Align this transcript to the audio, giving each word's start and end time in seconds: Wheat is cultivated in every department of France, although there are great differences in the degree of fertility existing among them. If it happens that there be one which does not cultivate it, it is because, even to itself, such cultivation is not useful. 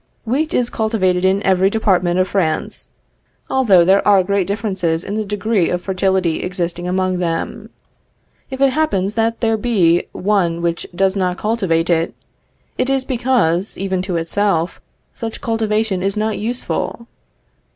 Wheat 0.25 0.51
is 0.51 0.71
cultivated 0.71 1.23
in 1.23 1.43
every 1.43 1.69
department 1.69 2.17
of 2.19 2.27
France, 2.27 2.87
although 3.51 3.85
there 3.85 4.01
are 4.07 4.23
great 4.23 4.47
differences 4.47 5.03
in 5.03 5.13
the 5.13 5.23
degree 5.23 5.69
of 5.69 5.83
fertility 5.83 6.41
existing 6.41 6.87
among 6.87 7.19
them. 7.19 7.69
If 8.49 8.61
it 8.61 8.71
happens 8.71 9.13
that 9.13 9.41
there 9.41 9.57
be 9.57 10.07
one 10.11 10.63
which 10.63 10.87
does 10.95 11.15
not 11.15 11.37
cultivate 11.37 11.91
it, 11.91 12.15
it 12.79 12.89
is 12.89 13.05
because, 13.05 13.77
even 13.77 14.01
to 14.01 14.15
itself, 14.17 14.81
such 15.13 15.39
cultivation 15.39 16.01
is 16.01 16.17
not 16.17 16.39
useful. 16.39 17.05